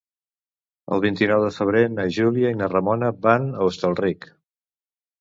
El 0.95 1.03
vint-i-nou 1.03 1.43
de 1.49 1.51
febrer 1.59 1.85
na 1.99 2.07
Júlia 2.17 2.57
i 2.57 2.59
na 2.65 2.73
Ramona 2.75 3.15
van 3.29 3.49
a 3.55 3.71
Hostalric. 3.71 4.31